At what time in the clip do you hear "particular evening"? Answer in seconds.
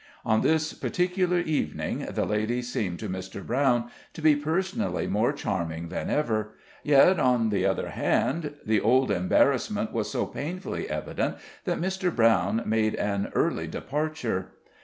0.73-2.07